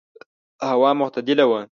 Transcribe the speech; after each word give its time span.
هوا 0.69 0.91
معتدله 0.99 1.45
وه. 1.51 1.61